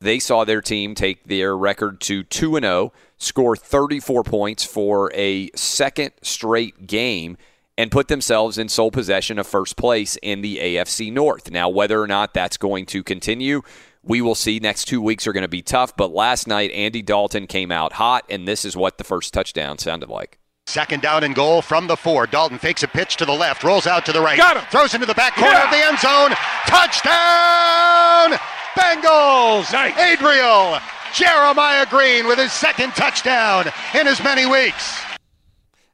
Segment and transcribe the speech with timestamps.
[0.00, 5.10] They saw their team take their record to 2 and 0, score 34 points for
[5.12, 7.36] a second straight game
[7.76, 11.50] and put themselves in sole possession of first place in the AFC North.
[11.50, 13.62] Now, whether or not that's going to continue,
[14.04, 14.58] we will see.
[14.60, 17.94] Next two weeks are going to be tough, but last night Andy Dalton came out
[17.94, 20.38] hot and this is what the first touchdown sounded like.
[20.68, 22.26] Second down and goal from the four.
[22.26, 24.64] Dalton fakes a pitch to the left, rolls out to the right, Got him.
[24.70, 25.64] throws into the back corner Yeah.
[25.64, 26.30] of the end zone.
[26.66, 28.38] Touchdown!
[28.76, 29.72] Bengals!
[29.72, 29.96] Nice.
[29.98, 30.78] Adriel
[31.14, 35.00] Jeremiah Green with his second touchdown in as many weeks.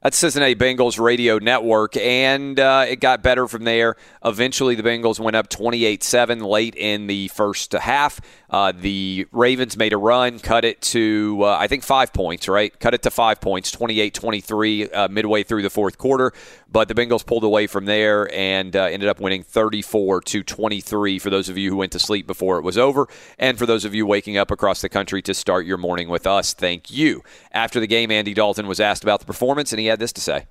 [0.05, 3.95] That's Cincinnati Bengals radio network, and uh, it got better from there.
[4.23, 8.21] Eventually, the Bengals went up 28 7 late in the first half.
[8.55, 12.71] Uh, the Ravens made a run, cut it to, uh, I think, five points, right?
[12.79, 16.31] Cut it to five points, 28 23, uh, midway through the fourth quarter.
[16.71, 21.19] But the Bengals pulled away from there and uh, ended up winning 34 to 23
[21.19, 23.09] for those of you who went to sleep before it was over.
[23.37, 26.25] And for those of you waking up across the country to start your morning with
[26.25, 27.23] us, thank you.
[27.51, 30.21] After the game, Andy Dalton was asked about the performance, and he had this to
[30.21, 30.45] say.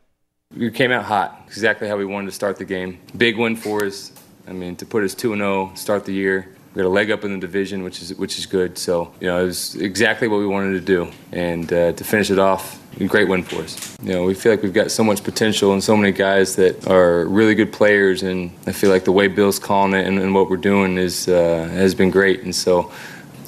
[0.54, 3.00] We came out hot, exactly how we wanted to start the game.
[3.16, 4.12] Big win for us.
[4.46, 6.53] I mean, to put us 2 0, start the year.
[6.74, 8.76] We got a leg up in the division, which is which is good.
[8.78, 11.08] So, you know, it was exactly what we wanted to do.
[11.30, 13.96] And uh, to finish it off, a great win for us.
[14.02, 16.88] You know, we feel like we've got so much potential and so many guys that
[16.88, 18.24] are really good players.
[18.24, 21.28] And I feel like the way Bill's calling it and, and what we're doing is
[21.28, 22.42] uh, has been great.
[22.42, 22.90] And so,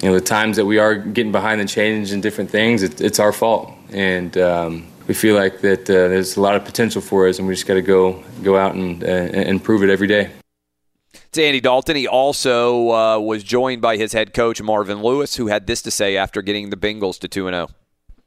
[0.02, 3.00] you know, the times that we are getting behind the change and different things, it,
[3.00, 3.72] it's our fault.
[3.90, 7.48] And um, we feel like that uh, there's a lot of potential for us, and
[7.48, 10.30] we just got to go go out and, uh, and prove it every day.
[11.32, 15.48] To Andy Dalton, he also uh, was joined by his head coach Marvin Lewis, who
[15.48, 17.66] had this to say after getting the Bengals to two and oh.
[17.66, 17.76] zero.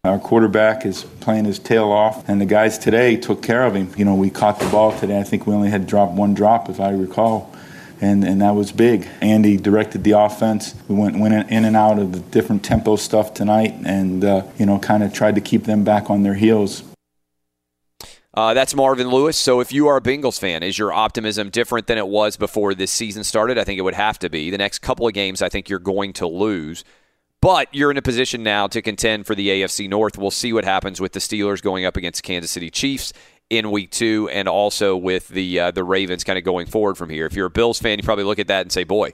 [0.05, 3.91] Our quarterback is playing his tail off, and the guys today took care of him.
[3.97, 5.19] You know, we caught the ball today.
[5.19, 7.53] I think we only had dropped one drop, if I recall,
[7.99, 9.05] and and that was big.
[9.21, 10.73] Andy directed the offense.
[10.87, 14.65] We went went in and out of the different tempo stuff tonight, and uh, you
[14.65, 16.83] know, kind of tried to keep them back on their heels.
[18.33, 19.37] Uh, that's Marvin Lewis.
[19.37, 22.75] So if you are a Bengals fan, is your optimism different than it was before
[22.75, 23.57] this season started?
[23.57, 24.49] I think it would have to be.
[24.49, 26.83] The next couple of games, I think you're going to lose.
[27.41, 30.17] But you're in a position now to contend for the AFC North.
[30.17, 33.13] We'll see what happens with the Steelers going up against Kansas City Chiefs
[33.49, 37.09] in Week Two, and also with the uh, the Ravens kind of going forward from
[37.09, 37.25] here.
[37.25, 39.13] If you're a Bills fan, you probably look at that and say, "Boy,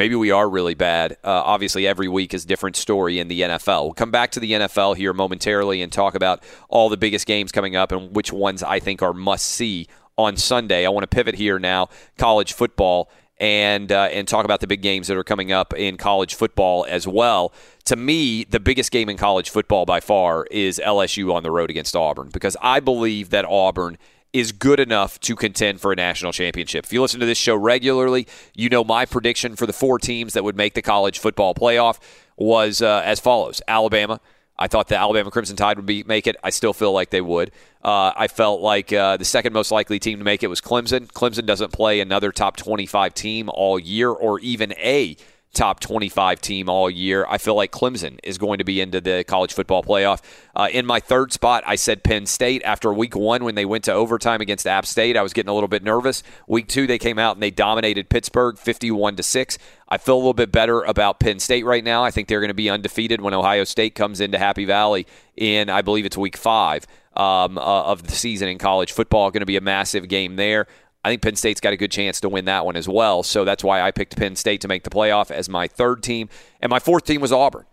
[0.00, 3.42] maybe we are really bad." Uh, obviously, every week is a different story in the
[3.42, 3.84] NFL.
[3.84, 7.52] We'll come back to the NFL here momentarily and talk about all the biggest games
[7.52, 9.86] coming up and which ones I think are must see
[10.16, 10.86] on Sunday.
[10.86, 13.10] I want to pivot here now, college football
[13.40, 16.86] and uh, and talk about the big games that are coming up in college football
[16.88, 17.52] as well.
[17.86, 21.70] To me, the biggest game in college football by far is LSU on the road
[21.70, 23.98] against Auburn because I believe that Auburn
[24.32, 26.84] is good enough to contend for a national championship.
[26.84, 30.34] If you listen to this show regularly, you know my prediction for the four teams
[30.34, 31.98] that would make the college football playoff
[32.36, 34.20] was uh, as follows: Alabama.
[34.62, 36.36] I thought the Alabama Crimson Tide would be make it.
[36.44, 37.50] I still feel like they would.
[37.82, 41.06] Uh, I felt like uh, the second most likely team to make it was Clemson.
[41.06, 45.16] Clemson doesn't play another top 25 team all year, or even a
[45.52, 47.26] top 25 team all year.
[47.28, 50.22] I feel like Clemson is going to be into the college football playoff.
[50.54, 52.62] Uh, in my third spot, I said Penn State.
[52.64, 55.54] After week one, when they went to overtime against App State, I was getting a
[55.54, 56.22] little bit nervous.
[56.46, 59.58] Week two, they came out and they dominated Pittsburgh 51 to 6.
[59.88, 62.04] I feel a little bit better about Penn State right now.
[62.04, 65.06] I think they're going to be undefeated when Ohio State comes into Happy Valley
[65.36, 66.86] in, I believe it's week five.
[67.16, 69.32] Um, uh, of the season in college football.
[69.32, 70.68] Going to be a massive game there.
[71.04, 73.22] I think Penn State's got a good chance to win that one as well.
[73.22, 76.28] So that's why I picked Penn State to make the playoff as my third team.
[76.60, 77.64] And my fourth team was Auburn.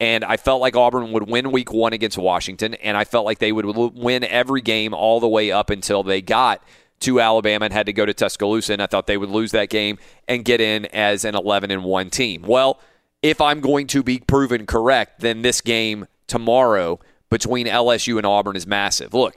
[0.00, 2.74] And I felt like Auburn would win week one against Washington.
[2.74, 6.22] And I felt like they would win every game all the way up until they
[6.22, 6.62] got
[7.00, 8.74] to Alabama and had to go to Tuscaloosa.
[8.74, 9.98] And I thought they would lose that game
[10.28, 12.42] and get in as an 11 and 1 team.
[12.42, 12.80] Well,
[13.22, 18.54] if I'm going to be proven correct, then this game tomorrow between LSU and Auburn
[18.54, 19.14] is massive.
[19.14, 19.36] Look,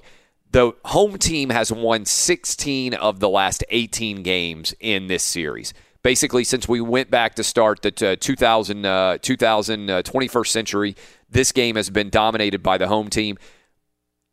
[0.52, 5.74] the home team has won 16 of the last 18 games in this series.
[6.04, 10.96] Basically, since we went back to start the uh, 2000, uh, 2000 uh, 21st century,
[11.30, 13.38] this game has been dominated by the home team.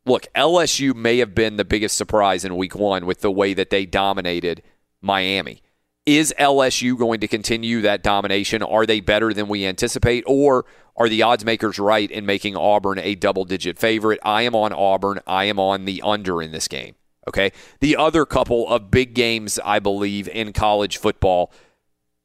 [0.06, 3.70] Look, LSU may have been the biggest surprise in week one with the way that
[3.70, 4.62] they dominated
[5.02, 5.62] Miami.
[6.08, 8.62] Is LSU going to continue that domination?
[8.62, 10.24] Are they better than we anticipate?
[10.26, 10.64] Or
[10.96, 14.18] are the odds makers right in making Auburn a double digit favorite?
[14.22, 15.20] I am on Auburn.
[15.26, 16.94] I am on the under in this game.
[17.28, 17.52] Okay.
[17.80, 21.52] The other couple of big games, I believe, in college football.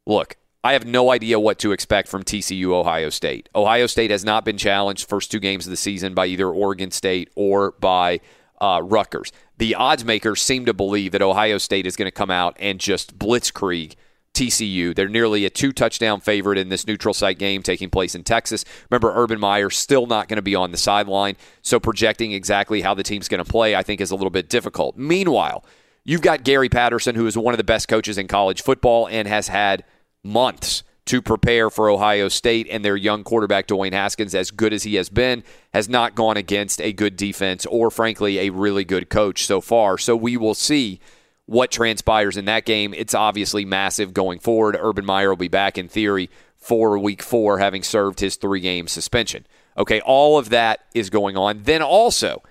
[0.08, 3.50] Look, I have no idea what to expect from TCU Ohio State.
[3.54, 6.90] Ohio State has not been challenged first two games of the season by either Oregon
[6.90, 8.22] State or by
[8.62, 9.34] uh, Rutgers.
[9.64, 12.82] The odds makers seem to believe that Ohio State is going to come out and
[12.82, 13.96] just blitzkrieg
[14.34, 14.94] TCU.
[14.94, 18.66] They're nearly a two touchdown favorite in this neutral site game taking place in Texas.
[18.90, 22.94] Remember, Urban Meyer still not going to be on the sideline, so projecting exactly how
[22.94, 24.98] the team's going to play, I think, is a little bit difficult.
[24.98, 25.64] Meanwhile,
[26.04, 29.30] you've got Gary Patterson, who is one of the best coaches in college football and
[29.30, 29.86] has had
[30.26, 34.84] months to prepare for Ohio State and their young quarterback, Dwayne Haskins, as good as
[34.84, 39.10] he has been, has not gone against a good defense or, frankly, a really good
[39.10, 39.98] coach so far.
[39.98, 41.00] So we will see
[41.46, 42.94] what transpires in that game.
[42.94, 44.78] It's obviously massive going forward.
[44.80, 48.88] Urban Meyer will be back in theory for week four, having served his three game
[48.88, 49.46] suspension.
[49.78, 51.64] Okay, all of that is going on.
[51.64, 52.42] Then also,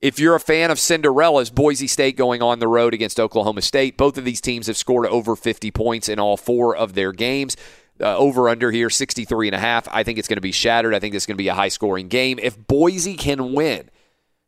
[0.00, 3.96] if you're a fan of Cinderella's, Boise State going on the road against Oklahoma State.
[3.96, 7.56] Both of these teams have scored over 50 points in all four of their games.
[8.00, 9.86] Uh, over under here 63 and a half.
[9.90, 10.94] I think it's going to be shattered.
[10.94, 12.38] I think it's going to be a high scoring game.
[12.40, 13.90] If Boise can win,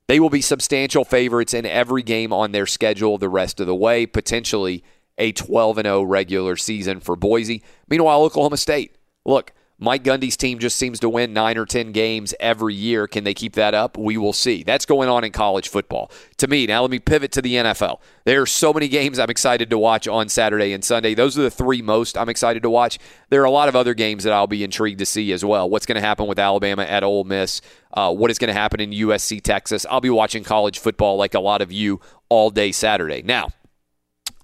[0.07, 3.75] they will be substantial favorites in every game on their schedule the rest of the
[3.75, 4.85] way, potentially
[5.19, 7.63] a 12 and 0 regular season for Boise.
[7.89, 9.53] Meanwhile, Oklahoma State, look,
[9.83, 13.09] Mike Gundy's team just seems to win nine or 10 games every year.
[13.09, 13.99] Can they keep that up?
[13.99, 14.63] We will see.
[14.63, 16.09] That's going on in college football.
[16.37, 17.99] To me, now let me pivot to the NFL.
[18.25, 21.15] There are so many games I'm excited to watch on Saturday and Sunday.
[21.15, 23.01] Those are the three most I'm excited to watch.
[23.31, 25.69] There are a lot of other games that I'll be intrigued to see as well.
[25.69, 27.61] What's going to happen with Alabama at Ole Miss?
[27.93, 29.85] Uh, what is going to happen in USC Texas?
[29.91, 33.23] I'll be watching college football like a lot of you all day Saturday.
[33.23, 33.49] Now,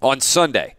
[0.02, 0.74] on Sunday,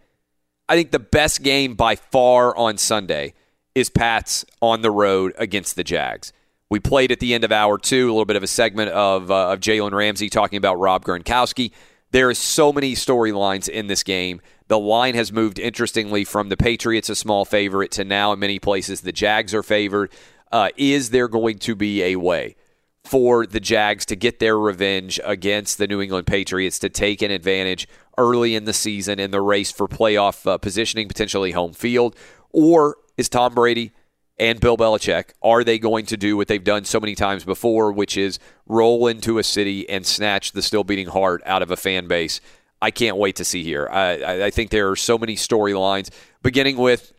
[0.68, 3.32] I think the best game by far on Sunday
[3.74, 6.32] is Pats on the road against the Jags.
[6.68, 9.30] We played at the end of hour two a little bit of a segment of,
[9.30, 11.72] uh, of Jalen Ramsey talking about Rob Gronkowski.
[12.12, 14.40] There is so many storylines in this game.
[14.68, 18.58] The line has moved interestingly from the Patriots a small favorite to now in many
[18.58, 20.12] places the Jags are favored.
[20.52, 22.56] Uh, is there going to be a way
[23.04, 27.30] for the Jags to get their revenge against the New England Patriots to take an
[27.30, 32.14] advantage early in the season in the race for playoff uh, positioning, potentially home field?
[32.52, 33.92] Or is Tom Brady
[34.38, 37.92] and Bill Belichick, are they going to do what they've done so many times before,
[37.92, 41.76] which is roll into a city and snatch the still beating heart out of a
[41.76, 42.40] fan base?
[42.80, 43.86] I can't wait to see here.
[43.92, 46.08] I, I think there are so many storylines,
[46.42, 47.12] beginning with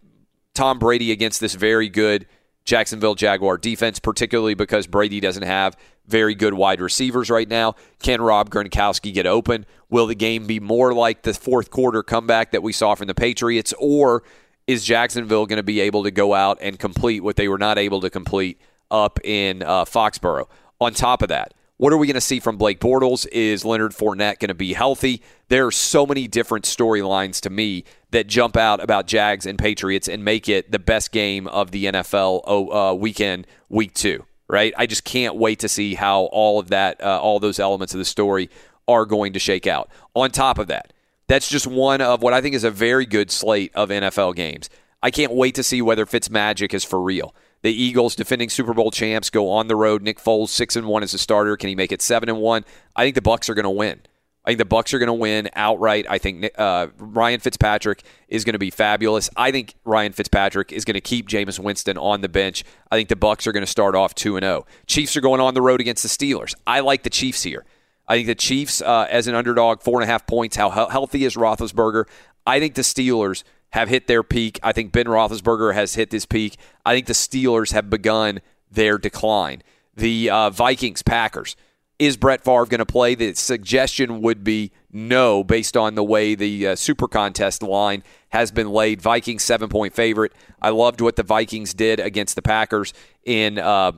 [0.55, 2.25] Tom Brady against this very good
[2.65, 5.77] Jacksonville Jaguar defense, particularly because Brady doesn't have
[6.08, 7.75] very good wide receivers right now.
[8.01, 9.67] Can Rob Gronkowski get open?
[9.91, 13.13] Will the game be more like the fourth quarter comeback that we saw from the
[13.13, 14.24] Patriots, or
[14.68, 17.77] is Jacksonville going to be able to go out and complete what they were not
[17.77, 20.48] able to complete up in uh, Foxborough?
[20.80, 23.25] On top of that, What are we going to see from Blake Bortles?
[23.32, 25.24] Is Leonard Fournette going to be healthy?
[25.48, 30.08] There are so many different storylines to me that jump out about Jags and Patriots
[30.08, 34.25] and make it the best game of the NFL uh, weekend, week two.
[34.48, 34.75] Right?
[34.77, 37.98] I just can't wait to see how all of that, uh, all those elements of
[37.98, 38.51] the story
[38.88, 39.89] are going to shake out.
[40.13, 40.94] On top of that,
[41.32, 44.70] that's just one of what I think is a very good slate of NFL games.
[45.02, 47.34] I can't wait to see whether Fitzmagic is for real.
[47.62, 50.02] The Eagles, defending Super Bowl champs, go on the road.
[50.02, 51.56] Nick Foles six and one as a starter.
[51.56, 52.66] Can he make it seven and one?
[52.98, 54.02] I think the Bucs are going to win.
[54.44, 56.06] I think the Bucs are going to win outright.
[56.10, 59.30] I think uh, Ryan Fitzpatrick is going to be fabulous.
[59.38, 62.66] I think Ryan Fitzpatrick is going to keep Jameis Winston on the bench.
[62.90, 64.66] I think the Bucs are going to start off two and zero.
[64.86, 66.56] Chiefs are going on the road against the Steelers.
[66.68, 67.64] I like the Chiefs here.
[68.12, 70.58] I think the Chiefs uh, as an underdog, four and a half points.
[70.58, 72.10] How healthy is Roethlisberger?
[72.46, 74.60] I think the Steelers have hit their peak.
[74.62, 76.58] I think Ben Roethlisberger has hit this peak.
[76.86, 79.63] I think the Steelers have begun their decline.
[79.96, 81.56] The uh, Vikings, Packers.
[82.00, 83.15] Is Brett Favre going to play?
[83.15, 88.51] The suggestion would be no, based on the way the uh, Super Contest line has
[88.51, 89.01] been laid.
[89.01, 90.34] Vikings seven point favorite.
[90.62, 93.58] I loved what the Vikings did against the Packers in.
[93.58, 93.94] Uh,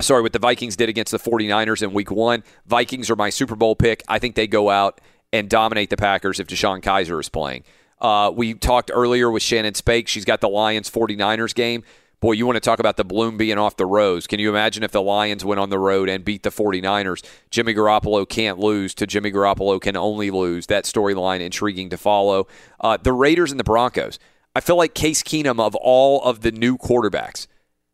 [0.00, 2.42] sorry, what the Vikings did against the 49ers in week one.
[2.66, 4.02] Vikings are my Super Bowl pick.
[4.08, 5.00] I think they go out
[5.32, 7.64] and dominate the Packers if DeShone Kaiser is playing.
[8.00, 10.08] Uh, we talked earlier with Shannon Spake.
[10.08, 11.84] She's got the Lions 49ers game.
[12.20, 14.28] Boy, you want to talk about the bloom being off the rose.
[14.28, 17.24] Can you imagine if the Lions went on the road and beat the 49ers?
[17.50, 20.66] Jimmy Garoppolo can't lose to Jimmy Garoppolo can only lose.
[20.66, 22.46] That storyline intriguing to follow.
[22.78, 24.20] Uh, the Raiders and the Broncos.
[24.54, 27.48] I feel like Case Keenum, of all of the new quarterbacks,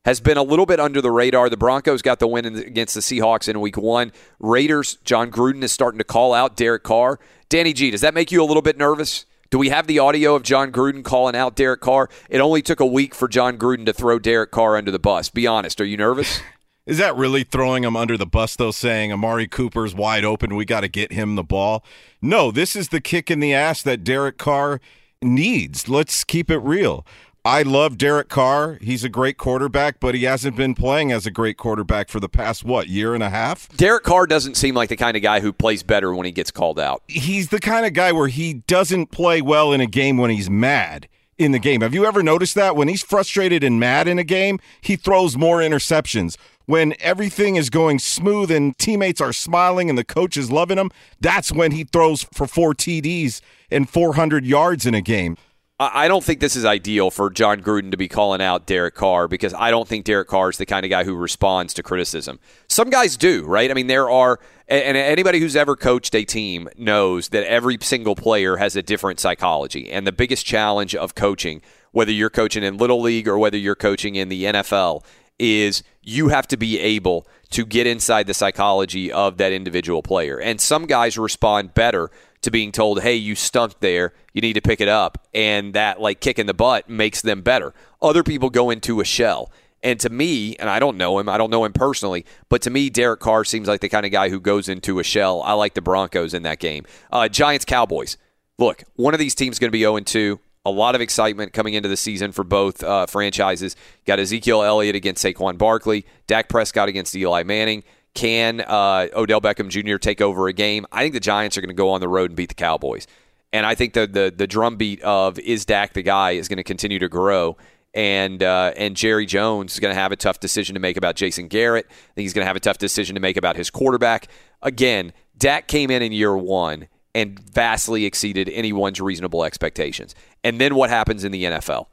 [0.09, 1.51] has been a little bit under the radar.
[1.51, 4.11] The Broncos got the win against the Seahawks in week one.
[4.41, 7.21] Raiders, Jon Gruden is starting to call out Derek Carr.
[7.51, 9.27] Danny G, does that make you a little bit nervous?
[9.51, 12.09] Do we have the audio of Jon Gruden calling out Derek Carr?
[12.31, 15.29] It only took a week for Jon Gruden to throw Derek Carr under the bus.
[15.29, 15.79] Be honest.
[15.79, 16.41] Are you nervous?
[16.87, 20.57] Is that really throwing him under the bus, though, saying Amari Cooper's wide open?
[20.57, 21.85] We got to get him the ball?
[22.23, 24.81] No, this is the kick in the ass that Derek Carr
[25.21, 25.87] needs.
[25.87, 27.05] Let's keep it real.
[27.49, 28.77] I love Derek Carr.
[28.83, 32.29] He's a great quarterback, but he hasn't been playing as a great quarterback for the
[32.29, 33.75] past, what, year and a half?
[33.75, 36.51] Derek Carr doesn't seem like the kind of guy who plays better when he gets
[36.51, 37.03] called out.
[37.09, 40.51] He's the kind of guy where he doesn't play well in a game when he's
[40.51, 41.81] mad in the game.
[41.81, 42.77] Have you ever noticed that?
[42.77, 46.37] When he's frustrated and mad in a game, he throws more interceptions.
[46.67, 50.91] When everything is going smooth and teammates are smiling and the coach is loving him,
[51.19, 53.41] that's when he throws for four TDs
[53.71, 55.39] and 400 yards in a game.
[55.81, 59.29] I don't think this is ideal for Jon Gruden to be calling out Derek Carr
[59.29, 62.41] because I don't think Derek Carr is the kind of guy who responds to criticism.
[62.67, 63.71] Some guys do, right?
[63.71, 68.17] I mean, there are, and anybody who's ever coached a team knows that every single
[68.17, 69.89] player has a different psychology.
[69.89, 73.77] And the biggest challenge of coaching, whether you're coaching in Little League or whether you're
[73.77, 75.05] coaching in the NFL,
[75.39, 80.41] is you have to be able to get inside the psychology of that individual player.
[80.41, 82.11] And some guys respond better
[82.43, 85.27] to being told, hey, you stunk there, you need to pick it up.
[85.35, 87.75] And that, like, kick in the butt makes them better.
[88.01, 89.51] Other people go into a shell.
[89.83, 92.71] And to me, and I don't know him, I don't know him personally, but to
[92.71, 95.43] me, Derek Carr seems like the kind of guy who goes into a shell.
[95.43, 96.85] I like the Broncos in that game.
[97.13, 98.17] Uh, Giants Cowboys.
[98.59, 100.41] Look, one of these teams going to be 0 2.
[100.67, 103.77] A lot of excitement coming into the season for both uh, franchises.
[104.05, 107.85] Got Ezekiel Elliott against Saquon Barkley, Dak Prescott against Eli Manning.
[108.19, 109.97] Can uh, Odell Beckham Jr.
[109.97, 110.85] take over a game?
[110.91, 113.07] I think the Giants are going to go on the road and beat the Cowboys.
[113.53, 116.65] And I think the the, the drumbeat of is Dak the guy is going to
[116.65, 117.57] continue to grow.
[117.95, 121.15] And uh, and Jerry Jones is going to have a tough decision to make about
[121.15, 121.87] Jason Garrett.
[121.89, 124.27] I think he's going to have a tough decision to make about his quarterback.
[124.63, 130.17] Again, Dak came in in year one and vastly exceeded anyone's reasonable expectations.
[130.43, 131.87] And then what happens in the NFL?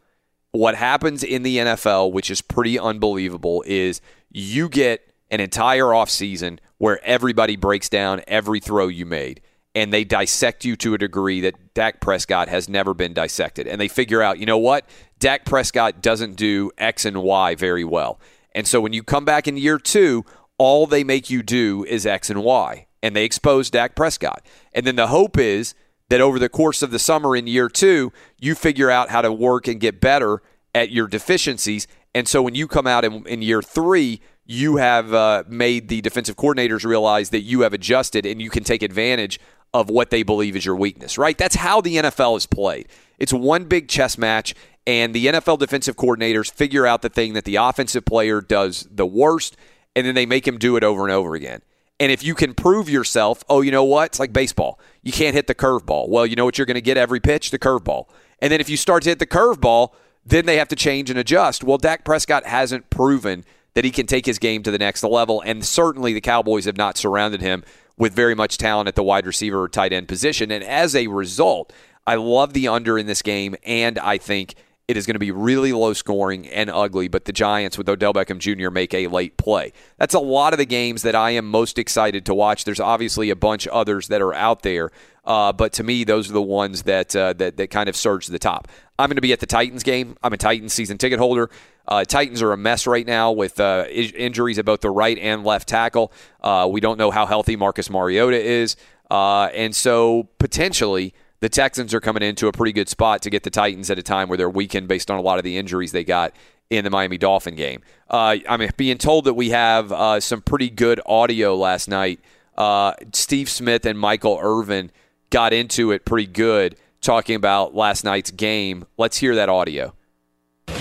[0.53, 4.01] What happens in the NFL, which is pretty unbelievable, is
[4.31, 9.41] you get an entire offseason where everybody breaks down every throw you made
[9.75, 13.67] and they dissect you to a degree that Dak Prescott has never been dissected.
[13.67, 14.85] And they figure out, you know what?
[15.19, 18.19] Dak Prescott doesn't do X and Y very well.
[18.53, 20.23] And so when you come back in year two,
[20.57, 22.87] all they make you do is X and Y.
[23.03, 24.45] And they expose Dak Prescott.
[24.71, 25.75] And then the hope is
[26.09, 29.33] that over the course of the summer in year two, you figure out how to
[29.33, 30.41] work and get better
[30.73, 31.85] at your deficiencies.
[32.13, 36.01] And so when you come out in, in year three, you have uh, made the
[36.01, 39.39] defensive coordinators realize that you have adjusted and you can take advantage
[39.73, 41.37] of what they believe is your weakness, right?
[41.37, 42.87] That's how the NFL is played.
[43.19, 44.55] It's one big chess match,
[44.87, 49.05] and the NFL defensive coordinators figure out the thing that the offensive player does the
[49.05, 49.57] worst,
[49.95, 51.61] and then they make him do it over and over again.
[51.99, 54.07] And if you can prove yourself, oh, you know what?
[54.07, 54.79] It's like baseball.
[55.01, 56.09] You can't hit the curveball.
[56.09, 57.51] Well, you know what you're going to get every pitch?
[57.51, 58.09] The curveball.
[58.39, 59.93] And then if you start to hit the curveball,
[60.25, 61.63] then they have to change and adjust.
[61.63, 63.45] Well, Dak Prescott hasn't proven
[63.75, 65.41] that he can take his game to the next level.
[65.41, 67.63] And certainly the Cowboys have not surrounded him
[67.97, 70.51] with very much talent at the wide receiver or tight end position.
[70.51, 71.71] And as a result,
[72.07, 74.55] I love the under in this game, and I think
[74.87, 78.13] it is going to be really low scoring and ugly, but the Giants with Odell
[78.13, 78.69] Beckham Jr.
[78.69, 79.73] make a late play.
[79.97, 82.65] That's a lot of the games that I am most excited to watch.
[82.65, 84.91] There's obviously a bunch others that are out there,
[85.23, 88.27] uh, but to me, those are the ones that, uh, that that kind of surge
[88.27, 88.67] to the top.
[88.99, 90.17] I'm going to be at the Titans game.
[90.21, 91.49] I'm a Titans season ticket holder.
[91.87, 95.43] Uh, Titans are a mess right now with uh, injuries at both the right and
[95.43, 96.11] left tackle.
[96.41, 98.75] Uh, we don't know how healthy Marcus Mariota is,
[99.09, 101.13] uh, and so potentially
[101.45, 104.01] the Texans are coming into a pretty good spot to get the Titans at a
[104.01, 106.33] time where they're weakened based on a lot of the injuries they got
[106.71, 107.83] in the Miami Dolphin game.
[108.09, 112.19] Uh, I'm being told that we have uh, some pretty good audio last night.
[112.57, 114.89] Uh, Steve Smith and Michael Irvin
[115.29, 118.87] got into it pretty good talking about last night's game.
[118.97, 119.93] Let's hear that audio.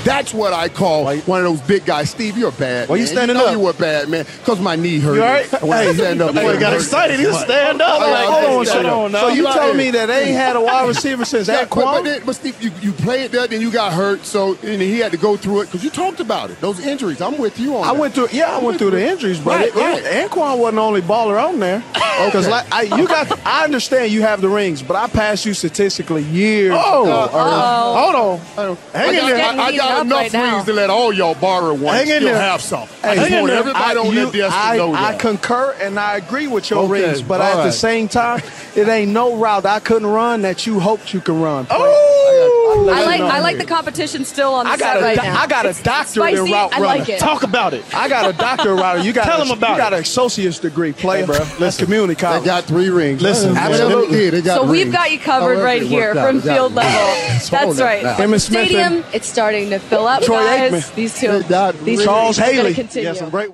[0.05, 2.11] That's what I call one of those big guys.
[2.11, 2.89] Steve, you're bad.
[2.89, 3.13] Why you man.
[3.13, 3.53] standing know up?
[3.53, 5.15] You were bad, man, because my knee hurt.
[5.15, 5.63] You all right?
[5.63, 7.19] When I stand up, boy got excited.
[7.19, 8.01] He stand up.
[8.03, 8.93] Oh, Like, hold on, up.
[8.93, 9.21] on now.
[9.23, 11.65] So You telling me that they ain't had a wide receiver since Yeah?
[11.65, 14.99] But, but, but Steve, you, you played that, then you got hurt, so and he
[14.99, 16.61] had to go through it because you talked about it.
[16.61, 17.21] Those injuries.
[17.21, 17.83] I'm with you on.
[17.83, 17.89] That.
[17.89, 18.01] I that.
[18.01, 18.29] went through.
[18.33, 20.03] Yeah, I went through the injuries, but Right, it, right.
[20.03, 21.83] it, Anquan wasn't the only baller on there.
[22.27, 25.53] Because like I, you got, I understand you have the rings, but I passed you
[25.53, 26.73] statistically years.
[26.79, 27.27] Oh, ago.
[27.27, 28.79] hold on.
[28.95, 29.45] I Hang in got, there.
[29.45, 31.95] I, I got enough rings to let all y'all borrow one.
[31.95, 32.41] Hang and in still there.
[32.41, 32.89] have some.
[33.03, 33.59] I Hey, just hang in want there.
[33.61, 35.21] everybody I, on you- that desk I, to know I that.
[35.21, 38.43] concur and I agree with your Okay, rings, but all at the same time,
[38.77, 41.67] it ain't no route I couldn't run that you hoped you could run.
[41.71, 42.44] Oh,
[42.75, 43.21] I I like.
[43.21, 45.41] I like the competition still on the I got set a right do- now.
[45.41, 46.53] I got a It's doctorate in spicy.
[46.53, 47.01] route I running.
[47.01, 47.19] like it.
[47.21, 47.85] Talk about it.
[47.95, 49.01] I got a doctorate router.
[49.03, 49.97] You got Tell a, him about you got it.
[49.97, 51.27] an associate's degree, player.
[51.27, 51.39] Bro.
[51.59, 52.43] That's community college.
[52.43, 53.23] They got three rings.
[53.23, 54.31] Listen, absolutely.
[54.31, 54.95] They got So we've rings.
[54.95, 56.75] got you covered However right it here worked out, from it got field it.
[56.77, 56.93] level.
[56.93, 58.03] That's that- right.
[58.03, 60.73] that- The Emmitt Smith stadium, it's starting to fill up, Troy guys.
[60.73, 60.95] Aikman.
[60.95, 62.05] These two, They got these rings.
[62.05, 62.75] Charles two are gonna Haley.
[62.75, 63.09] continue.
[63.09, 63.51] Yeah, some great.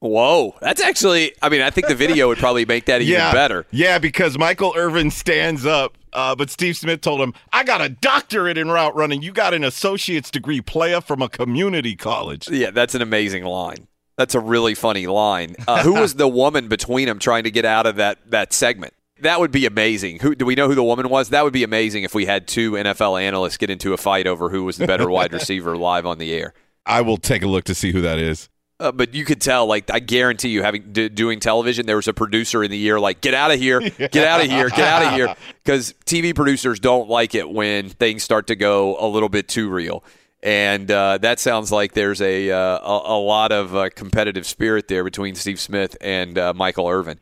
[0.00, 1.32] Whoa, that's actually.
[1.40, 3.66] I mean, I think the video would probably make that even yeah, better.
[3.70, 7.88] Yeah, because Michael Irvin stands up, uh, but Steve Smith told him, "I got a
[7.88, 9.22] doctorate in route running.
[9.22, 13.88] You got an associate's degree, player from a community college." Yeah, that's an amazing line.
[14.18, 15.56] That's a really funny line.
[15.66, 18.92] Uh, who was the woman between them trying to get out of that that segment?
[19.20, 20.18] That would be amazing.
[20.20, 21.30] Who do we know who the woman was?
[21.30, 24.50] That would be amazing if we had two NFL analysts get into a fight over
[24.50, 26.52] who was the better wide receiver live on the air.
[26.84, 28.50] I will take a look to see who that is.
[28.78, 32.08] Uh, but you could tell, like, I guarantee you, having d- doing television, there was
[32.08, 34.80] a producer in the year like, get out of here, get out of here, get
[34.80, 35.34] out of here,
[35.64, 39.70] because TV producers don't like it when things start to go a little bit too
[39.70, 40.04] real.
[40.42, 44.88] And uh, that sounds like there's a uh, a, a lot of uh, competitive spirit
[44.88, 47.18] there between Steve Smith and uh, Michael Irvin.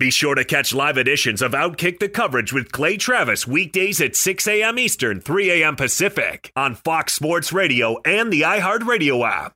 [0.00, 4.16] Be sure to catch live editions of Outkick the Coverage with Clay Travis weekdays at
[4.16, 4.76] 6 a.m.
[4.76, 5.76] Eastern, 3 a.m.
[5.76, 9.54] Pacific on Fox Sports Radio and the iHeartRadio app.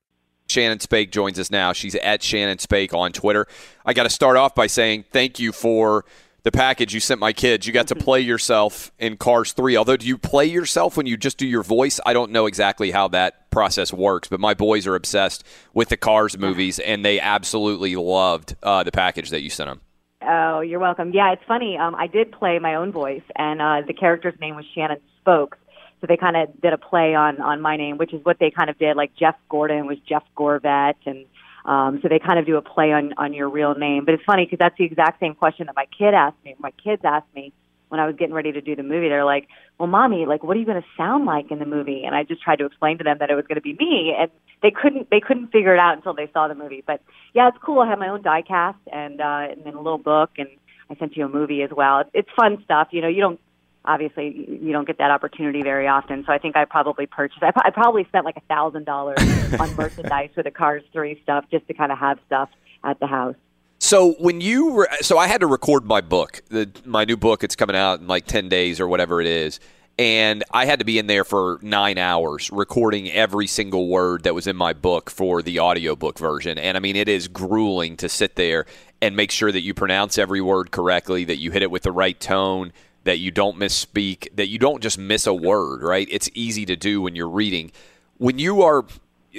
[0.48, 1.72] Shannon Spake joins us now.
[1.72, 3.46] She's at Shannon Spake on Twitter.
[3.84, 6.04] I got to start off by saying thank you for
[6.42, 7.66] the package you sent my kids.
[7.66, 9.76] You got to play yourself in Cars 3.
[9.76, 12.00] Although, do you play yourself when you just do your voice?
[12.06, 15.98] I don't know exactly how that process works, but my boys are obsessed with the
[15.98, 19.80] Cars movies, and they absolutely loved uh, the package that you sent them.
[20.22, 21.12] Oh, you're welcome.
[21.12, 21.76] Yeah, it's funny.
[21.76, 25.58] Um, I did play my own voice, and uh, the character's name was Shannon Spokes.
[26.00, 28.50] So they kind of did a play on on my name, which is what they
[28.50, 28.96] kind of did.
[28.96, 31.24] Like Jeff Gordon was Jeff Gorvette, and
[31.64, 34.04] um, so they kind of do a play on on your real name.
[34.04, 36.54] But it's funny because that's the exact same question that my kid asked me.
[36.58, 37.52] My kids asked me
[37.88, 39.08] when I was getting ready to do the movie.
[39.08, 42.04] They're like, "Well, mommy, like, what are you going to sound like in the movie?"
[42.04, 44.14] And I just tried to explain to them that it was going to be me,
[44.16, 44.30] and
[44.62, 46.82] they couldn't they couldn't figure it out until they saw the movie.
[46.86, 47.00] But
[47.34, 47.80] yeah, it's cool.
[47.80, 50.48] I have my own die cast and uh, and then a little book, and
[50.90, 52.04] I sent you a movie as well.
[52.14, 52.88] It's fun stuff.
[52.92, 53.40] You know, you don't
[53.88, 56.24] obviously you don't get that opportunity very often.
[56.24, 57.42] So I think I probably purchased.
[57.42, 59.18] I, I probably spent like a thousand dollars
[59.58, 62.50] on merchandise for the Cars Three stuff just to kind of have stuff
[62.84, 63.34] at the house.
[63.80, 67.42] So when you were, so I had to record my book, the my new book.
[67.42, 69.58] It's coming out in like ten days or whatever it is,
[69.98, 74.34] and I had to be in there for nine hours recording every single word that
[74.34, 76.58] was in my book for the audiobook version.
[76.58, 78.66] And I mean, it is grueling to sit there
[79.00, 81.92] and make sure that you pronounce every word correctly, that you hit it with the
[81.92, 82.72] right tone,
[83.04, 85.82] that you don't misspeak, that you don't just miss a word.
[85.82, 86.08] Right?
[86.10, 87.72] It's easy to do when you're reading.
[88.18, 88.84] When you are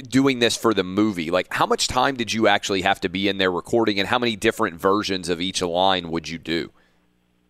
[0.07, 3.27] doing this for the movie, like how much time did you actually have to be
[3.27, 6.71] in there recording, and how many different versions of each line would you do?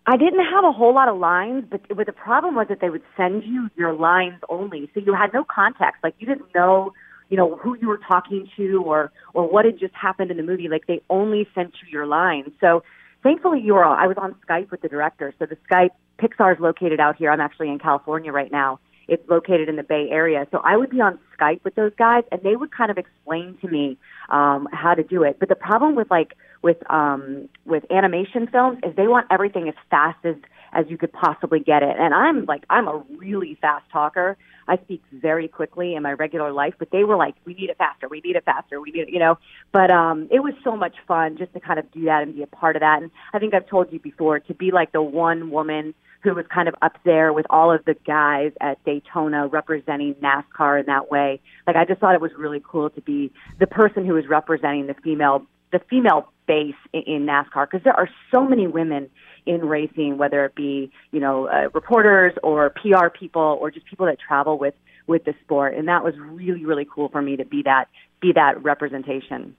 [0.10, 2.90] I didn't have a whole lot of lines, but but the problem was that they
[2.90, 6.04] would send you your lines only, so you had no context.
[6.04, 6.94] Like you didn't know,
[7.30, 10.44] you know, who you were talking to or or what had just happened in the
[10.44, 10.68] movie.
[10.68, 12.50] Like they only sent you your lines.
[12.60, 12.82] So
[13.24, 13.86] thankfully, you were.
[13.86, 15.34] I was on Skype with the director.
[15.40, 17.32] So the Skype Pixar's located out here.
[17.32, 20.46] I'm actually in California right now, It's located in the Bay Area.
[20.52, 23.58] So I would be on Skype with those guys, and they would kind of explain
[23.62, 23.98] to me
[24.30, 25.38] um, how to do it.
[25.40, 29.76] But the problem with like with um, with animation films is they want everything as
[29.90, 30.36] fast as
[30.74, 31.96] as you could possibly get it.
[31.98, 34.38] And I'm like I'm a really fast talker.
[34.70, 37.78] I speak very quickly in my regular life, but they were like, "We need it
[37.78, 38.08] faster.
[38.08, 38.80] We need it faster.
[38.80, 39.38] We need it," you know.
[39.72, 42.44] But um, it was so much fun just to kind of do that and be
[42.44, 43.02] a part of that.
[43.02, 46.46] And I think I've told you before to be like the one woman who was
[46.54, 51.10] kind of up there with all of the guys at Daytona representing NASCAR in that
[51.10, 51.40] way.
[51.66, 54.88] Like I just thought it was really cool to be the person who was representing
[54.88, 59.10] the female the female base in, in NASCAR because there are so many women
[59.50, 64.06] in racing, whether it be you know uh, reporters or PR people or just people
[64.06, 64.76] that travel with
[65.08, 67.86] with the sport, and that was really really cool for me to be that
[68.22, 69.56] be that representation.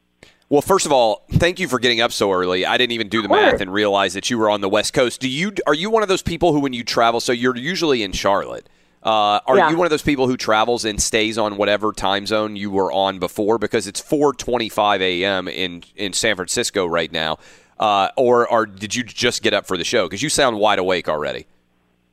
[0.48, 2.66] Well, first of all, thank you for getting up so early.
[2.66, 5.20] I didn't even do the math and realize that you were on the West Coast.
[5.20, 8.02] Do you are you one of those people who, when you travel, so you're usually
[8.02, 8.68] in Charlotte?
[9.02, 9.70] Uh, are Yeah.
[9.70, 12.92] you one of those people who travels and stays on whatever time zone you were
[12.92, 13.58] on before?
[13.58, 15.48] Because it's 4:25 a.m.
[15.48, 17.38] in in San Francisco right now.
[17.80, 20.04] Uh, or, or did you just get up for the show?
[20.06, 21.46] Because you sound wide awake already.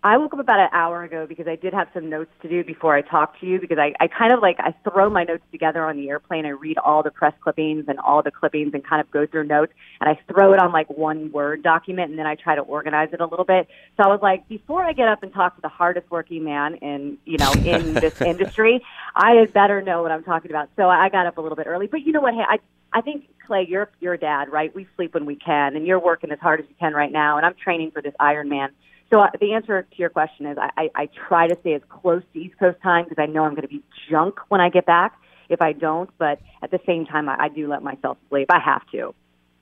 [0.08, 2.63] I woke up about an hour ago because I did have some notes to do
[2.63, 5.43] before I talked to you because I, I kind of like I throw my notes
[5.52, 6.46] together on the airplane.
[6.46, 9.43] I read all the press clippings and all the clippings and kind of go through
[9.43, 12.62] notes and I throw it on like one word document and then I try to
[12.62, 13.67] organize it a little bit.
[13.98, 16.76] So I was like, before I get up and talk to the hardest working man
[16.76, 18.82] in you know in this industry,
[19.13, 20.70] I had better know what I'm talking about.
[20.78, 21.88] So I got up a little bit early.
[21.88, 22.34] But you know what?
[22.34, 22.60] Hey, I
[22.93, 24.74] I think Clay, you're you're a dad, right?
[24.74, 27.36] We sleep when we can, and you're working as hard as you can right now.
[27.36, 28.70] And I'm training for this Ironman.
[29.10, 31.82] So uh, the answer to your question is I, I, I try to stay as
[31.88, 34.70] close to East Coast time because I know I'm going to be junk when I
[34.70, 35.17] get back
[35.50, 36.10] if I don't.
[36.17, 38.48] But at the same time, I, I do let myself sleep.
[38.52, 39.13] I have to.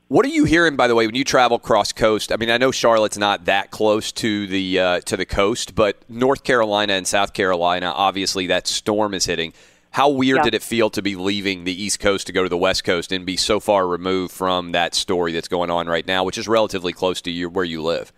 [0.08, 2.32] What are you hearing, by the way, when you travel cross coast?
[2.32, 5.98] I mean, I know Charlotte's not that close to the uh, to the coast, but
[6.08, 9.54] North Carolina and South Carolina, obviously, that storm is hitting.
[9.90, 10.44] How weird Yeah.
[10.44, 13.12] did it feel to be leaving the East Coast to go to the West Coast
[13.12, 16.48] and be so far removed from that story that's going on right now, which is
[16.48, 18.12] relatively close to you where you live?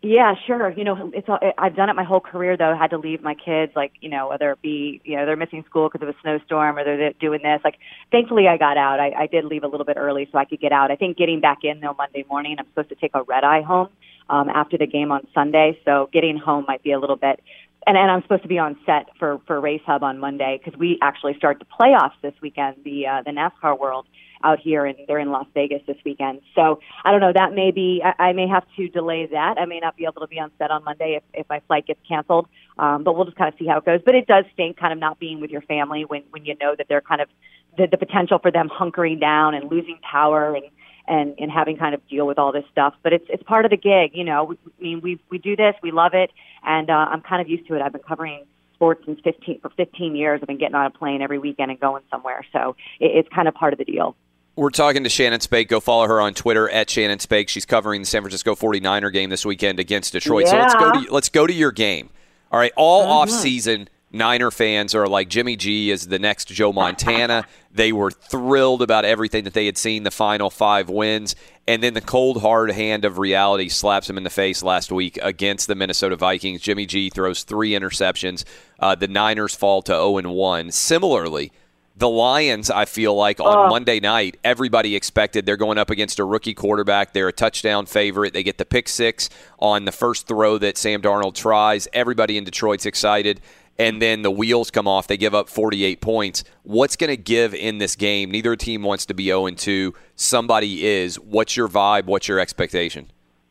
[0.00, 0.70] Yeah, sure.
[0.70, 2.70] You know, it's all, I've done it my whole career though.
[2.70, 5.36] I had to leave my kids, like you know, whether it be you know they're
[5.36, 7.60] missing school because of a snowstorm or they're doing this.
[7.64, 7.78] Like,
[8.12, 9.00] thankfully I got out.
[9.00, 10.92] I, I did leave a little bit early so I could get out.
[10.92, 13.62] I think getting back in though Monday morning, I'm supposed to take a red eye
[13.62, 13.88] home
[14.30, 15.76] um, after the game on Sunday.
[15.84, 17.42] So getting home might be a little bit.
[17.84, 20.78] And, and I'm supposed to be on set for for Race Hub on Monday because
[20.78, 24.06] we actually start the playoffs this weekend, the uh, the NASCAR World
[24.44, 26.40] out here, and they're in Las Vegas this weekend.
[26.54, 27.32] So I don't know.
[27.32, 28.02] That may be.
[28.04, 29.58] I, I may have to delay that.
[29.58, 31.86] I may not be able to be on set on Monday if if my flight
[31.86, 32.48] gets canceled.
[32.78, 34.00] Um, but we'll just kind of see how it goes.
[34.04, 36.74] But it does stink, kind of not being with your family when when you know
[36.76, 37.28] that they're kind of
[37.76, 40.66] the, the potential for them hunkering down and losing power and
[41.08, 42.94] and and having kind of deal with all this stuff.
[43.02, 44.44] But it's it's part of the gig, you know.
[44.44, 46.30] We, I mean, we we do this, we love it,
[46.62, 47.82] and uh, I'm kind of used to it.
[47.82, 50.38] I've been covering sports since 15 for 15 years.
[50.40, 53.48] I've been getting on a plane every weekend and going somewhere, so it, it's kind
[53.48, 54.14] of part of the deal.
[54.58, 55.68] We're talking to Shannon Spake.
[55.68, 57.48] Go follow her on Twitter at Shannon Spake.
[57.48, 60.48] She's covering the San Francisco 49er game this weekend against Detroit.
[60.48, 62.10] So let's go to let's go to your game.
[62.50, 63.08] All right, all Mhm.
[63.08, 67.44] off season Niner fans are like Jimmy G is the next Joe Montana.
[67.70, 71.36] they were thrilled about everything that they had seen the final 5 wins
[71.68, 75.18] and then the cold hard hand of reality slaps them in the face last week
[75.22, 76.62] against the Minnesota Vikings.
[76.62, 78.42] Jimmy G throws 3 interceptions.
[78.80, 80.72] Uh, the Niners fall to 0 and 1.
[80.72, 81.52] Similarly,
[81.98, 83.68] the Lions, I feel like on Oh.
[83.68, 87.12] Monday night, everybody expected they're going up against a rookie quarterback.
[87.12, 88.32] They're a touchdown favorite.
[88.34, 91.88] They get the pick six on the first throw that Sam Darnold tries.
[91.92, 93.40] Everybody in Detroit's excited.
[93.80, 95.06] And then the wheels come off.
[95.06, 96.44] They give up 48 points.
[96.62, 98.30] What's going to give in this game?
[98.30, 99.94] Neither team wants to be 0 2.
[100.16, 101.16] Somebody is.
[101.18, 102.06] What's your vibe?
[102.06, 103.10] What's your expectation?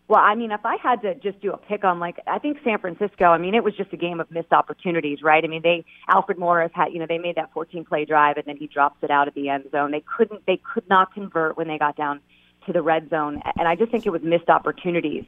[0.09, 2.59] Well, I mean, if I had to just do a pick on like, I think
[2.63, 3.25] San Francisco.
[3.25, 5.43] I mean, it was just a game of missed opportunities, right?
[5.43, 8.45] I mean, they Alfred Morris had, you know, they made that 14 play drive and
[8.45, 9.91] then he drops it out at the end zone.
[9.91, 12.21] They couldn't, they could not convert when they got down
[12.67, 15.23] to the red zone, and I just think it was missed opportunities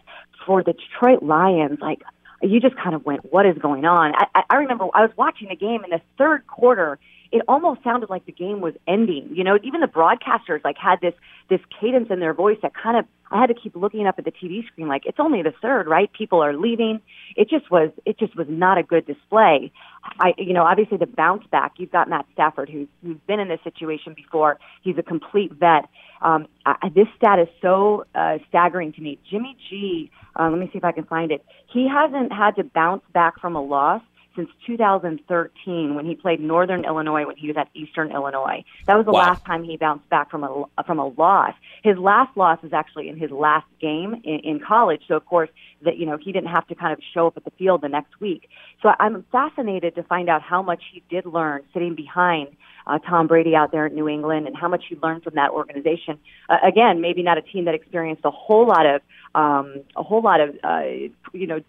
[0.46, 1.80] for the Detroit Lions.
[1.82, 2.04] Like,
[2.42, 4.14] you just kind of went, what is going on?
[4.36, 7.00] I- I remember I was watching the game in the third quarter.
[7.32, 9.30] It almost sounded like the game was ending.
[9.34, 11.14] You know, even the broadcasters like had this
[11.50, 14.26] this cadence in their voice that kind of I had to keep looking up at
[14.26, 16.12] the TV screen like it's only the third, right?
[16.12, 17.00] People are leaving.
[17.36, 19.72] It just was it just was not a good display.
[20.20, 21.74] I you know, obviously the bounce back.
[21.78, 24.60] You've got Matt Stafford who's who's been in this situation before.
[24.82, 25.90] He's a complete vet.
[26.22, 29.20] Um, I, this stat is so uh, staggering to me.
[29.30, 31.46] Jimmy G, uh, let me see if I can find it.
[31.72, 34.02] He hasn't had to bounce back from a loss
[34.40, 38.64] since 2013 when he played Northern Illinois when he was at Eastern Illinois.
[38.88, 39.20] That was the Wow.
[39.28, 41.54] last time he bounced back from a from a loss.
[41.84, 45.02] His last loss was actually in his last game in, in college.
[45.10, 45.50] So of course
[45.84, 47.90] that you know he didn't have to kind of show up at the field the
[47.90, 48.50] next week.
[48.82, 52.56] So I'm fascinated to find out how much he did learn sitting behind
[52.88, 55.52] uh, Tom Brady out there in New England and how much he learned from that
[55.52, 56.18] organization.
[56.48, 59.02] Uh, again, maybe not a team that experienced a whole lot of
[59.36, 60.84] um, a whole lot of uh,
[61.34, 61.60] you know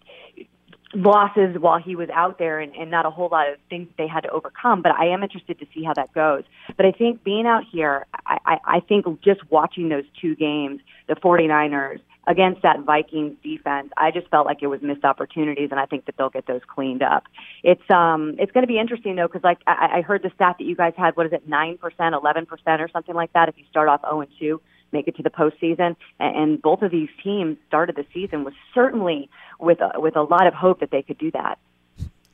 [0.93, 4.07] losses while he was out there and, and not a whole lot of things they
[4.07, 4.81] had to overcome.
[4.81, 6.43] But I am interested to see how that goes.
[6.75, 10.81] But I think being out here, I, I, I think just watching those two games,
[11.07, 15.79] the 49ers against that Vikings defense, I just felt like it was missed opportunities, and
[15.79, 17.23] I think that they'll get those cleaned up.
[17.63, 20.57] It's um it's going to be interesting though, because like I, I heard the stat
[20.59, 23.49] that you guys had, what is it, nine percent, eleven percent, or something like that,
[23.49, 25.95] if you start off zero and two make it to the postseason.
[26.19, 30.47] And, both of these teams started the season with certainly with a, with a lot
[30.47, 31.57] of hope that they could do that.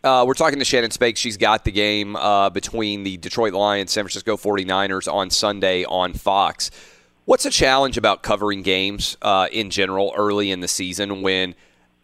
[0.04, 1.18] Uh, we're talking to Shannon Spake.
[1.18, 6.14] She's got the game uh, between the Detroit Lions, San Francisco 49ers on Sunday on
[6.14, 6.72] Fox.
[7.26, 11.56] What's a challenge about covering games uh, in general early in the season when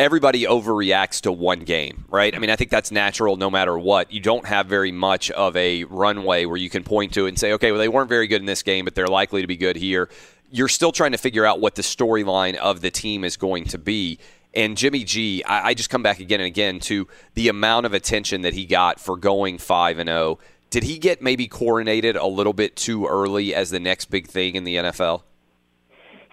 [0.04, 2.36] everybody overreacts to one game, right?
[2.36, 4.12] I mean, I think that's natural no matter what.
[4.12, 7.54] You don't have very much of a runway where you can point to and say,
[7.54, 9.78] okay, well, they weren't very good in this game, but they're likely to be good
[9.78, 10.10] here.
[10.52, 13.78] You're still trying to figure out what the storyline of the team is going to
[13.78, 14.20] be.
[14.54, 17.94] And Jimmy G, I, I just come back again and again to the amount of
[17.94, 20.38] attention that he got for going 5 and 0.
[20.70, 24.56] Did he get maybe coronated a little bit too early as the next big thing
[24.56, 25.22] in the NFL?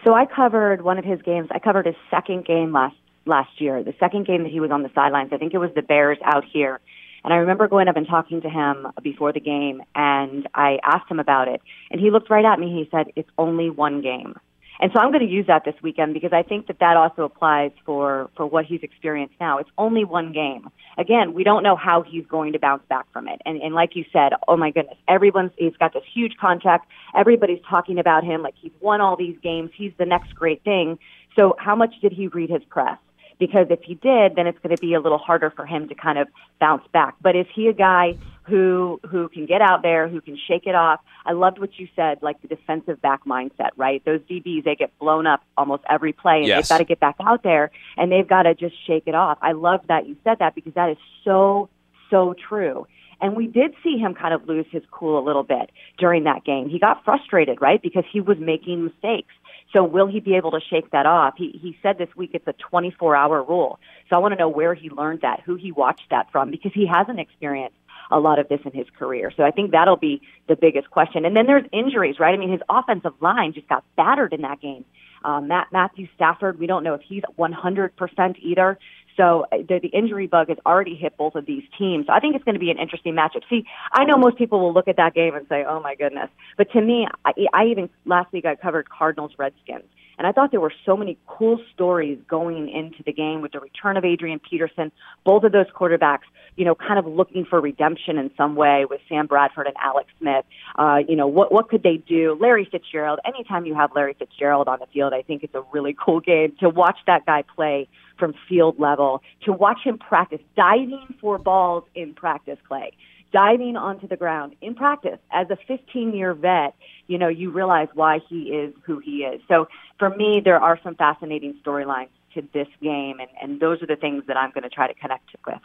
[0.03, 1.49] So I covered one of his games.
[1.53, 3.83] I covered his second game last last year.
[3.83, 5.31] The second game that he was on the sidelines.
[5.33, 6.81] I think it was the Bears out here.
[7.23, 11.11] And I remember going up and talking to him before the game, and I asked
[11.11, 12.69] him about it, and he looked right at me.
[12.71, 14.37] He said, "It's only one game."
[14.81, 17.25] And so I'm going to use that this weekend because I think that that also
[17.25, 19.59] applies for for what he's experienced now.
[19.59, 20.71] It's only one game.
[20.97, 23.43] Again, we don't know how he's going to bounce back from it.
[23.45, 26.89] And and like you said, oh my goodness, everyone's he's got this huge contract.
[27.15, 29.71] Everybody's talking about him like he's won all these games.
[29.77, 30.99] He's the next great thing.
[31.39, 32.99] So how much did he read his press?
[33.41, 35.95] Because if he did, then it's going to be a little harder for him to
[35.97, 36.29] kind of
[36.61, 37.15] bounce back.
[37.21, 40.75] But is he a guy who who can get out there, who can shake it
[40.75, 41.01] off?
[41.25, 44.05] I loved what you said, like the defensive back mindset, right?
[44.05, 46.69] Those DBs they get blown up almost every play, and Yes.
[46.69, 49.39] they've got to get back out there and they've got to just shake it off.
[49.43, 51.69] I love that you said that because that is so
[52.11, 52.87] so true.
[53.23, 56.45] And we did see him kind of lose his cool a little bit during that
[56.45, 56.69] game.
[56.69, 57.81] He got frustrated, right?
[57.81, 59.33] Because he was making mistakes.
[59.73, 61.35] So will he be able to shake that off?
[61.37, 63.79] He he said this week it's a 24 hour rule.
[64.09, 66.73] So I want to know where he learned that, who he watched that from, because
[66.75, 67.77] he hasn't experienced
[68.11, 69.33] a lot of this in his career.
[69.37, 71.25] So I think that'll be the biggest question.
[71.25, 72.35] And then there's injuries, right?
[72.35, 74.85] I mean, his offensive line just got battered in that game.
[75.25, 78.79] Um, Matt Matthew Stafford, we don't know if he's 100% either.
[79.21, 82.07] So uh, the, the injury bug has already hit both of these teams.
[82.09, 83.43] I think it's going to be an interesting matchup.
[83.51, 86.31] See, I know most people will look at that game and say, "Oh my goodness,"
[86.57, 89.85] but to me, I, I even last week I covered Cardinals Redskins,
[90.17, 93.61] and I thought there were so many cool stories going into the game with the
[93.61, 94.91] return of Adrian Peterson.
[95.23, 96.29] Both of those quarterbacks,
[96.61, 100.11] you know, kind of looking for redemption in some way with Sam Bradford and Alex
[100.19, 100.45] Smith.
[100.77, 102.37] Uh, you know, what what could they do?
[102.39, 103.19] Larry Fitzgerald.
[103.25, 106.53] Anytime you have Larry Fitzgerald on the field, I think it's a really cool game
[106.61, 111.85] to watch that guy play from field level, to watch him practice diving for balls
[111.95, 112.93] in practice, Clay.
[113.33, 116.75] Diving onto the ground in practice as a 15 year vet,
[117.07, 119.41] you know, you realize why he is who he is.
[119.49, 119.67] So
[119.99, 123.97] for me, there are some fascinating storylines to this game, and, and those are the
[123.97, 125.57] things that I'm going to try to connect with.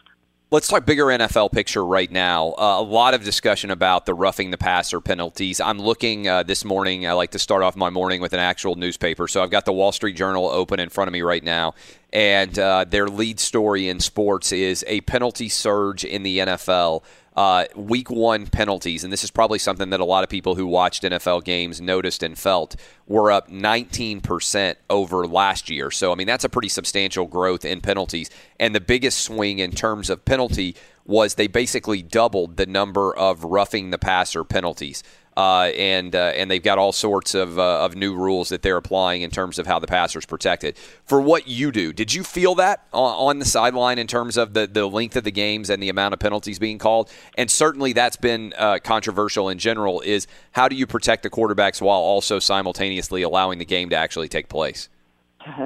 [0.56, 2.54] Let's talk bigger NFL picture right now.
[2.58, 5.60] Uh, a lot of discussion about the roughing the passer penalties.
[5.60, 7.06] I'm looking uh, this morning.
[7.06, 9.28] I like to start off my morning with an actual newspaper.
[9.28, 11.74] So I've got the Wall Street Journal open in front of me right now.
[12.14, 17.04] And uh, their lead story in sports is a penalty surge in the NFL.
[17.36, 20.66] Uh, week one penalties, and this is probably something that a lot of people who
[20.66, 25.92] watched NFL games noticed and felt, were up 19% over last year.
[25.92, 28.30] So, I mean, that's a pretty substantial growth in penalties.
[28.58, 33.44] And the biggest swing in terms of penalty was they basically doubled the number of
[33.44, 35.04] roughing the passer penalties.
[35.38, 38.78] Uh, and uh, and they've got all sorts of, uh, of new rules that they're
[38.78, 40.78] applying in terms of how the passer's protected.
[41.04, 44.54] For what you do, did you feel that on, on the sideline in terms of
[44.54, 47.12] the, the length of the games and the amount of penalties being called?
[47.38, 50.00] And certainly that's been uh, controversial in general.
[50.00, 54.30] Is how do you protect the quarterbacks while also simultaneously allowing the game to actually
[54.30, 54.88] take place?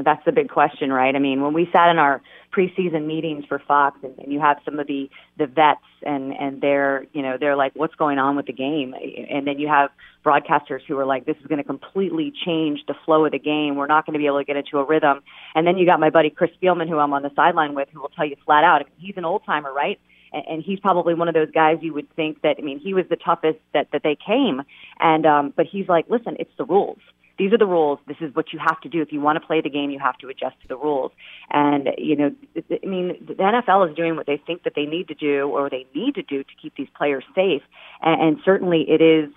[0.04, 1.16] That's the big question, right?
[1.16, 2.22] I mean, when we sat in our
[2.60, 6.62] preseason meetings for Fox, and, and you have some of the the vets, and and
[6.62, 8.94] they're you know they're like, what's going on with the game?
[9.30, 9.90] And then you have
[10.26, 13.76] broadcasters who are like, this is going to completely change the flow of the game.
[13.76, 15.22] We're not going to be able to get into a rhythm.
[15.56, 18.02] And then you got my buddy Chris Spielman, who I'm on the sideline with, who
[18.02, 20.00] will tell you flat out, he's an old timer, right?
[20.32, 23.06] and, he's probably one of those guys you would think that I mean he was
[23.10, 24.62] the toughest that that they came,
[25.00, 27.00] and um, but he's like, listen, it's the rules.
[27.40, 28.00] These are the rules.
[28.06, 29.02] This is what you have to do.
[29.02, 31.12] If you want to play the game, you have to adjust to the rules.
[31.50, 35.08] And you know, I mean, the NFL is doing what they think that they need
[35.08, 37.64] to do, or they need to do to keep these players safe.
[38.02, 39.32] And, and certainly, it is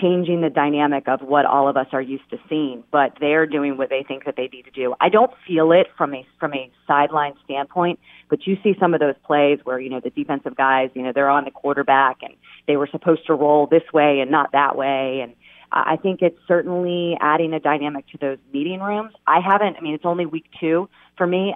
[0.00, 3.76] changing the dynamic of what all of us are used to seeing, but they're doing
[3.76, 4.94] what they think that they need to do.
[5.00, 7.98] I don't feel it from a from a sideline standpoint,
[8.30, 11.12] but you see some of those plays where you know the defensive guys, you know,
[11.12, 12.34] they're on the quarterback and
[12.68, 15.34] they were supposed to roll this way and not that way and
[15.72, 19.12] I think it's certainly adding a dynamic to those meeting rooms.
[19.26, 21.54] I haven't, I mean, it's only week two for me.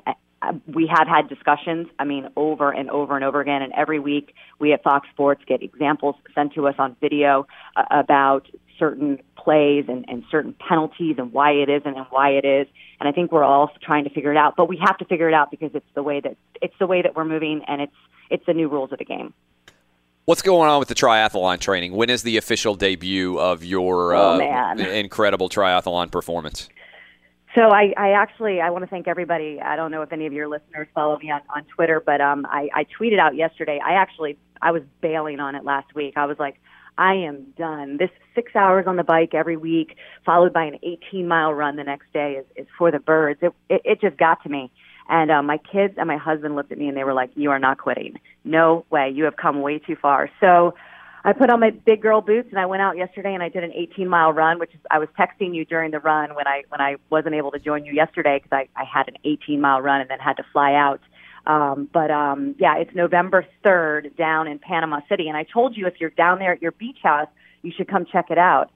[0.66, 3.62] We have had discussions, I mean, over and over and over again.
[3.62, 7.84] And every week we at Fox Sports get examples sent to us on video uh,
[7.90, 8.48] about
[8.78, 12.66] certain plays and, and certain penalties and why it isn't and why it is.
[13.00, 15.28] And I think we're all trying to figure it out, but we have to figure
[15.28, 17.96] it out because it's the way that it's the way that we're moving and it's
[18.30, 19.34] it's the new rules of the game.
[20.26, 21.92] What's going on with the triathlon training?
[21.92, 26.68] When is the official debut of your oh, uh, incredible triathlon performance?
[27.54, 29.60] So I, I actually I want to thank everybody.
[29.60, 32.44] I don't know if any of your listeners follow me on, on Twitter, but um,
[32.50, 33.78] I, I tweeted out yesterday.
[33.78, 36.14] I actually I was bailing on it last week.
[36.16, 36.56] I was like,
[36.98, 37.98] I am done.
[37.98, 41.84] This six hours on the bike every week, followed by an 18 mile run the
[41.84, 43.38] next day, is, is for the birds.
[43.42, 44.72] It, it, it just got to me.
[45.08, 47.50] And uh, my kids and my husband looked at me and they were like, "You
[47.50, 48.18] are not quitting.
[48.44, 49.10] No way.
[49.10, 50.74] You have come way too far." So
[51.24, 53.64] I put on my big girl boots and I went out yesterday and I did
[53.64, 56.62] an 18 mile run, which is I was texting you during the run when I
[56.68, 59.80] when I wasn't able to join you yesterday because I I had an 18 mile
[59.80, 61.00] run and then had to fly out.
[61.46, 65.86] Um, but um, yeah, it's November 3rd down in Panama City, and I told you
[65.86, 67.28] if you're down there at your beach house,
[67.62, 68.70] you should come check it out.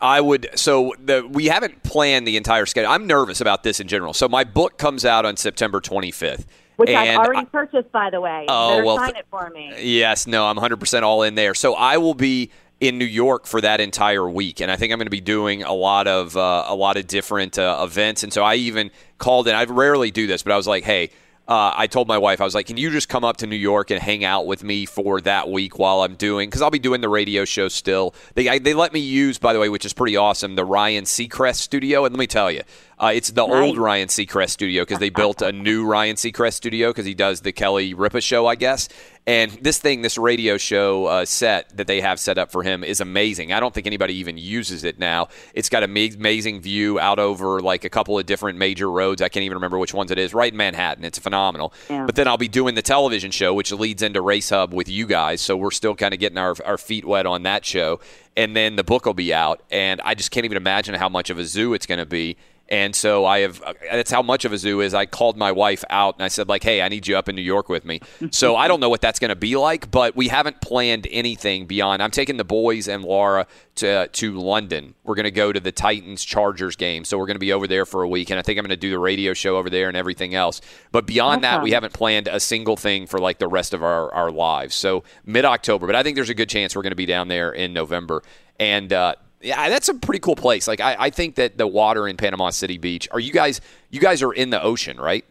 [0.00, 0.48] I would.
[0.54, 2.90] So the we haven't planned the entire schedule.
[2.90, 4.12] I'm nervous about this in general.
[4.14, 6.44] So my book comes out on September 25th.
[6.76, 8.46] Which I've already I, purchased, by the way.
[8.48, 9.74] Oh Better well, sign it for me.
[9.80, 11.54] Yes, no, I'm 100 percent all in there.
[11.54, 14.98] So I will be in New York for that entire week, and I think I'm
[14.98, 18.22] going to be doing a lot of uh, a lot of different uh, events.
[18.22, 19.56] And so I even called in.
[19.56, 21.10] I rarely do this, but I was like, hey
[21.48, 23.56] uh, I told my wife, I was like, can you just come up to New
[23.56, 26.78] York and hang out with me for that week while I'm doing, because I'll be
[26.78, 28.14] doing the radio show still.
[28.34, 31.04] They, I, they let me use, by the way, which is pretty awesome, the Ryan
[31.04, 32.04] Seacrest studio.
[32.04, 32.62] And let me tell you,
[33.00, 33.62] uh, it's the nice.
[33.62, 37.42] old Ryan Seacrest studio because they built a new Ryan Seacrest studio because he does
[37.42, 38.88] the Kelly Ripa show, I guess.
[39.28, 42.82] And this thing, this radio show uh, set that they have set up for him
[42.82, 43.52] is amazing.
[43.52, 45.28] I don't think anybody even uses it now.
[45.52, 49.20] It's got an amazing view out over like a couple of different major roads.
[49.20, 50.32] I can't even remember which ones it is.
[50.32, 51.04] Right in Manhattan.
[51.04, 51.74] It's phenomenal.
[51.90, 52.06] Yeah.
[52.06, 55.06] But then I'll be doing the television show, which leads into Race Hub with you
[55.06, 55.42] guys.
[55.42, 58.00] So we're still kind of getting our, our feet wet on that show.
[58.34, 59.62] And then the book will be out.
[59.70, 62.38] And I just can't even imagine how much of a zoo it's going to be
[62.68, 64.92] and so I have, that's how much of a zoo is.
[64.92, 67.34] I called my wife out and I said, like, hey, I need you up in
[67.34, 68.00] New York with me.
[68.30, 71.66] so I don't know what that's going to be like, but we haven't planned anything
[71.66, 72.02] beyond.
[72.02, 74.94] I'm taking the boys and Laura to, to London.
[75.04, 77.04] We're going to go to the Titans Chargers game.
[77.04, 78.28] So we're going to be over there for a week.
[78.30, 80.60] And I think I'm going to do the radio show over there and everything else.
[80.92, 84.12] But beyond that, we haven't planned a single thing for like the rest of our,
[84.12, 84.74] our lives.
[84.74, 85.86] So mid October.
[85.86, 88.22] But I think there's a good chance we're going to be down there in November.
[88.60, 90.66] And, uh, yeah, that's a pretty cool place.
[90.66, 93.08] Like I, I think that the water in Panama City Beach.
[93.10, 93.60] Are you guys?
[93.90, 95.24] You guys are in the ocean, right?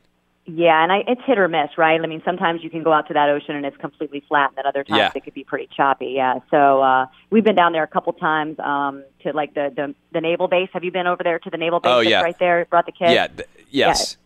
[0.50, 2.00] Yeah, and I, it's hit or miss, right?
[2.00, 4.58] I mean, sometimes you can go out to that ocean and it's completely flat, and
[4.58, 5.12] then other times yeah.
[5.14, 6.14] it could be pretty choppy.
[6.16, 9.94] Yeah, so uh, we've been down there a couple times um, to like the, the
[10.14, 10.70] the naval base.
[10.72, 11.92] Have you been over there to the naval base?
[11.92, 12.66] Oh yeah, right there.
[12.66, 13.12] Brought the kids.
[13.12, 13.28] Yeah.
[13.28, 14.18] Th- yes.
[14.18, 14.24] Yeah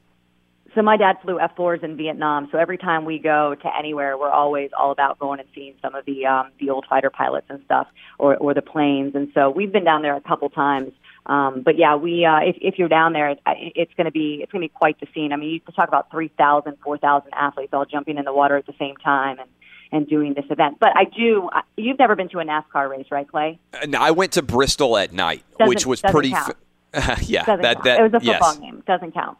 [0.75, 2.47] so my dad flew F4s in Vietnam.
[2.51, 5.95] So every time we go to anywhere, we're always all about going and seeing some
[5.95, 7.87] of the um, the old fighter pilots and stuff,
[8.19, 9.15] or or the planes.
[9.15, 10.91] And so we've been down there a couple times.
[11.25, 14.39] Um, but yeah, we uh, if if you're down there, it, it's going to be
[14.41, 15.33] it's going to be quite the scene.
[15.33, 18.73] I mean, you talk about 3,000, 4,000 athletes all jumping in the water at the
[18.79, 19.49] same time and
[19.91, 20.77] and doing this event.
[20.79, 21.49] But I do.
[21.75, 23.59] You've never been to a NASCAR race, right, Clay?
[23.87, 26.33] No, I went to Bristol at night, doesn't, which was pretty.
[26.33, 26.55] F-
[27.23, 27.83] yeah, doesn't that, count.
[27.83, 28.57] that it was a football yes.
[28.57, 28.83] game.
[28.87, 29.37] Doesn't count.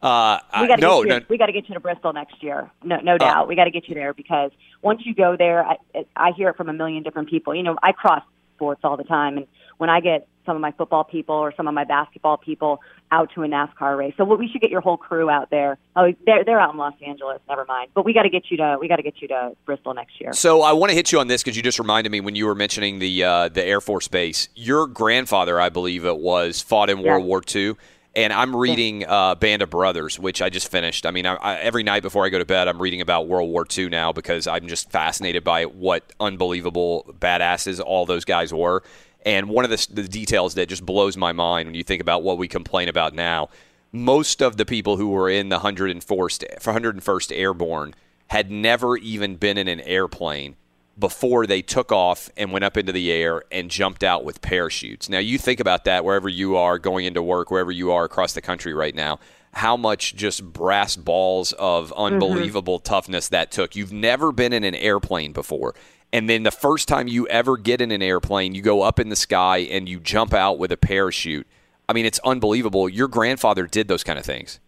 [0.00, 1.20] Uh, we got to no, get you.
[1.20, 1.26] no.
[1.28, 2.70] We got to get you to Bristol next year.
[2.84, 3.48] No, no doubt.
[3.48, 5.76] we got to get you there because once you go there, I,
[6.14, 7.54] I hear it from a million different people.
[7.54, 8.22] You know, I cross
[8.56, 9.46] sports all the time, and
[9.78, 12.80] when I get some of my football people or some of my basketball people
[13.10, 15.78] out to a NASCAR race, so we should get your whole crew out there.
[15.96, 17.40] Oh, they're they're out in Los Angeles.
[17.48, 17.90] Never mind.
[17.94, 20.20] But we got to get you to we got to get you to Bristol next
[20.20, 20.32] year.
[20.32, 22.46] So I want to hit you on this because you just reminded me when you
[22.46, 24.48] were mentioning the uh, the Air Force Base.
[24.54, 27.12] Your grandfather, I believe it was, fought in Yeah.
[27.12, 27.74] World War II.
[28.16, 31.06] And I'm reading uh, Band of Brothers, which I just finished.
[31.06, 33.50] I mean, I, I, every night before I go to bed, I'm reading about World
[33.50, 38.82] War II now because I'm just fascinated by what unbelievable badasses all those guys were.
[39.24, 42.22] And one of the, the details that just blows my mind when you think about
[42.22, 43.50] what we complain about now,
[43.92, 47.94] most of the people who were in the 101st, 101st Airborne
[48.28, 50.56] had never even been in an airplane
[50.98, 55.08] before they took off and went up into the air and jumped out with parachutes.
[55.08, 58.32] Now, you think about that wherever you are going into work, wherever you are across
[58.32, 59.20] the country right now,
[59.52, 62.14] how much just brass balls of mm-hmm.
[62.14, 63.76] unbelievable toughness that took.
[63.76, 65.74] You've never been in an airplane before.
[66.12, 69.08] And then the first time you ever get in an airplane, you go up in
[69.08, 71.46] the sky and you jump out with a parachute.
[71.88, 72.88] I mean, it's unbelievable.
[72.88, 74.58] Your grandfather did those kind of things.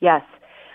[0.00, 0.22] Yes.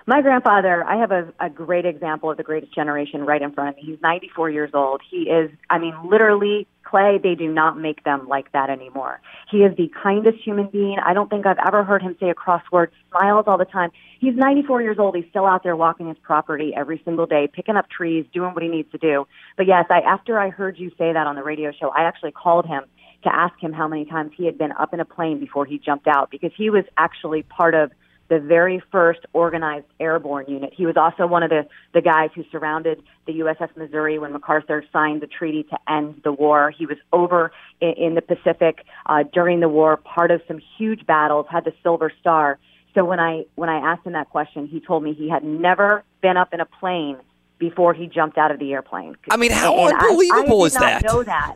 [0.06, 3.70] My grandfather, I have a, a great example of the greatest generation right in front
[3.70, 3.84] of me.
[3.86, 5.02] He's 94 years old.
[5.10, 9.22] He is, I mean, literally, Clay, they do not make them like that anymore.
[9.50, 10.98] He is the kindest human being.
[11.04, 13.92] I don't think I've ever heard him say a crossword, smiles all the time.
[14.20, 15.16] He's 94 years old.
[15.16, 18.62] He's still out there walking his property every single day, picking up trees, doing what
[18.62, 19.26] he needs to do.
[19.56, 22.32] But yes, I, after I heard you say that on the radio show, I actually
[22.32, 22.84] called him
[23.24, 25.78] to ask him how many times he had been up in a plane before he
[25.78, 27.92] jumped out because he was actually part of
[28.30, 30.74] the very first organized airborne unit.
[30.76, 34.84] He was also one of the, the guys who surrounded the USS Missouri when MacArthur
[34.94, 36.72] signed the treaty to end the war.
[36.72, 37.52] He was over
[37.82, 41.74] in, in the Pacific uh, during the war, part of some huge battles, had the
[41.84, 42.58] Silver Star.
[42.96, 46.04] So when I when I asked him that question, he told me he had never
[46.22, 47.18] been up in a plane
[47.60, 49.16] before he jumped out of the airplane.
[49.32, 51.04] I mean, how And I- unbelievable I, is did that?
[51.04, 51.56] not know that.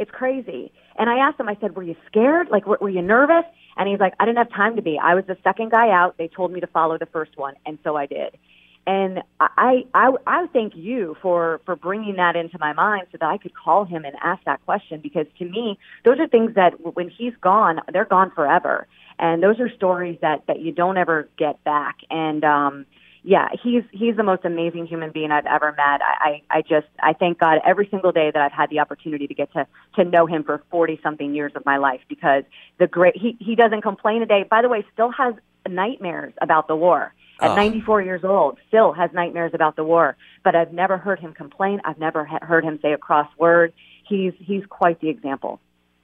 [0.00, 0.72] It's crazy.
[0.96, 2.48] And I asked him, I said, were you scared?
[2.50, 3.44] Like, were, were you nervous?
[3.76, 4.98] And he's like, I didn't have time to be.
[4.98, 6.16] I was the second guy out.
[6.16, 8.38] They told me to follow the first one, and so I did.
[8.86, 13.28] And I, I, I thank you for for bringing that into my mind so that
[13.28, 16.72] I could call him and ask that question because to me, those are things that
[16.96, 18.86] when he's gone, they're gone forever,
[19.18, 21.98] and those are stories that that you don't ever get back.
[22.10, 22.86] And um,
[23.22, 26.00] yeah, he's he's the most amazing human being I've ever met.
[26.02, 29.26] I, I I just I thank God every single day that I've had the opportunity
[29.26, 29.66] to get to
[29.96, 32.44] to know him for forty something years of my life because
[32.78, 34.44] the great he he doesn't complain a day.
[34.48, 35.34] By the way, still has
[35.68, 37.12] nightmares about the war.
[37.42, 37.56] At Oh.
[37.56, 40.16] 94 years old, still has nightmares about the war.
[40.44, 41.80] But I've never heard him complain.
[41.84, 43.72] I've never he- heard him say a cross word.
[44.06, 45.60] He's he's quite the example.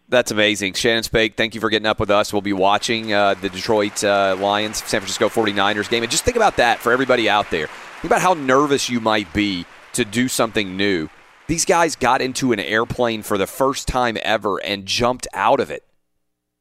[0.09, 0.75] That's amazing.
[0.75, 2.33] Shannon Spake, thank you for getting up with us.
[2.33, 6.03] We'll be watching uh, the Detroit uh, Lions, San Francisco 49ers game.
[6.03, 7.67] And just think about that for everybody out there.
[7.67, 11.09] Think about how nervous you might be to do something new.
[11.49, 15.71] These guys got into an airplane for the first time ever and jumped out of
[15.71, 15.85] it.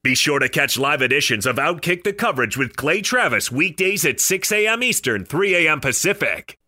[0.04, 4.20] Be sure to catch live editions of Outkick the Coverage with Clay Travis weekdays at
[4.20, 4.84] 6 a.m.
[4.84, 5.82] Eastern, 3 a.m.
[5.82, 6.60] Pacific.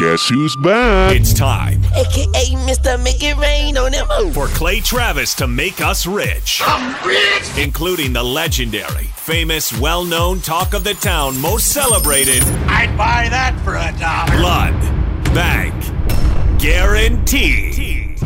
[0.00, 1.14] Guess who's back?
[1.14, 2.98] It's time AKA Mr.
[3.04, 4.32] Make It Rain on them.
[4.32, 6.62] for Clay Travis to make us rich.
[6.64, 7.58] I'm rich.
[7.58, 13.60] Including the legendary, famous, well known talk of the town, most celebrated I'd buy that
[13.62, 14.38] for a dollar.
[14.38, 15.74] Blood Bank
[16.58, 18.16] Guarantee.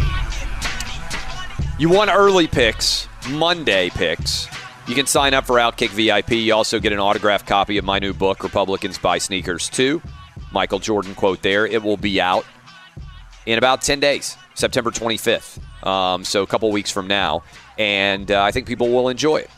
[1.81, 4.47] You want early picks, Monday picks.
[4.87, 6.35] You can sign up for Outkick VIP.
[6.35, 10.01] You also get an autographed copy of my new book, Republicans Buy Sneakers Too.
[10.55, 11.67] Michael Jordan quote there.
[11.67, 12.47] It will be out
[13.45, 15.59] in about 10 days, September 25th.
[15.87, 17.43] Um, so a couple weeks from now.
[17.77, 19.51] And uh, I think people will enjoy it.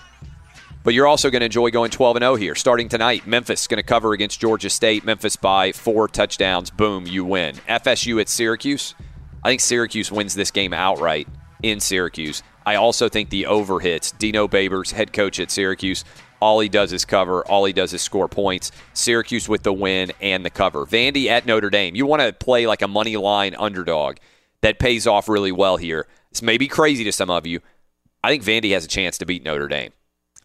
[0.82, 2.54] But you're also going to enjoy going 12 and 0 here.
[2.54, 5.04] Starting tonight, Memphis going to cover against Georgia State.
[5.04, 6.70] Memphis by four touchdowns.
[6.70, 7.56] Boom, you win.
[7.68, 8.94] FSU at Syracuse.
[9.44, 11.28] I think Syracuse wins this game outright
[11.62, 12.42] in Syracuse.
[12.64, 14.12] I also think the over hits.
[14.12, 16.04] Dino Babers, head coach at Syracuse.
[16.40, 17.42] All he does is cover.
[17.46, 18.72] All he does is score points.
[18.92, 20.84] Syracuse with the win and the cover.
[20.84, 21.94] Vandy at Notre Dame.
[21.94, 24.16] You want to play like a money line underdog
[24.60, 26.06] that pays off really well here.
[26.30, 27.60] This may be crazy to some of you.
[28.22, 29.92] I think Vandy has a chance to beat Notre Dame.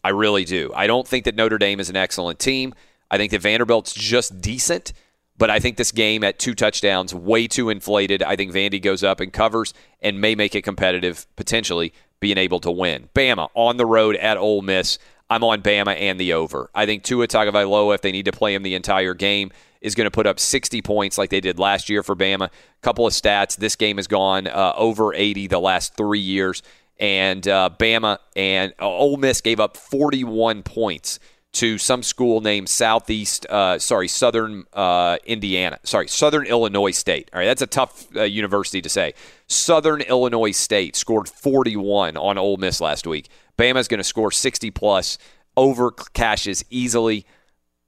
[0.04, 0.72] I really do.
[0.74, 2.74] I don't think that Notre Dame is an excellent team.
[3.10, 4.92] I think that Vanderbilt's just decent,
[5.36, 8.22] but I think this game at two touchdowns, way too inflated.
[8.22, 12.60] I think Vandy goes up and covers and may make it competitive, potentially being able
[12.60, 13.08] to win.
[13.14, 14.98] Bama on the road at Ole Miss.
[15.32, 16.70] I'm on Bama and the over.
[16.74, 20.04] I think Tua Tagovailoa, if they need to play him the entire game, is going
[20.04, 22.50] to put up 60 points like they did last year for Bama.
[22.82, 26.62] Couple of stats: this game has gone uh, over 80 the last three years,
[27.00, 31.18] and uh, Bama and uh, Ole Miss gave up 41 points
[31.52, 37.30] to some school named Southeast, uh, sorry, Southern uh, Indiana, sorry, Southern Illinois State.
[37.32, 39.14] All right, that's a tough uh, university to say.
[39.48, 43.28] Southern Illinois State scored 41 on Ole Miss last week.
[43.58, 45.18] Bama's going to score 60 plus,
[45.56, 47.26] over cashes easily.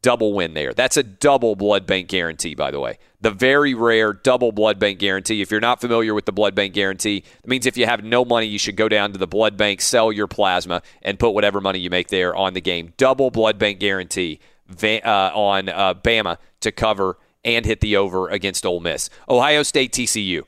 [0.03, 0.75] Double win there.
[0.75, 2.99] That's a double blood bank guarantee, by the way.
[3.23, 5.41] The very rare double blood bank guarantee.
[5.41, 8.23] If you're not familiar with the blood bank guarantee, it means if you have no
[8.23, 11.59] money, you should go down to the blood bank, sell your plasma, and put whatever
[11.62, 12.93] money you make there on the game.
[12.99, 14.41] Double blood bank guarantee
[14.83, 19.09] uh, on uh, Bama to cover and hit the over against Ole Miss.
[19.29, 20.43] Ohio State TCU.